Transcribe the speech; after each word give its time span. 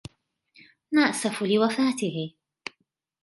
نأسف 0.91 1.43
لوفاته 1.43 2.33